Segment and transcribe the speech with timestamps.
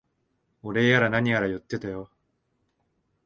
[0.63, 2.09] お礼やら何やら言ってたよ。